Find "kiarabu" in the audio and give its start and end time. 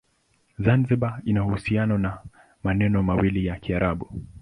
3.59-4.11